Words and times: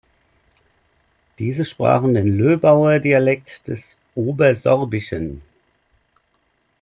Diese 1.37 1.63
sprachen 1.63 2.15
den 2.15 2.25
Löbauer 2.35 2.97
Dialekt 2.97 3.67
des 3.67 3.95
Obersorbischen. 4.15 5.43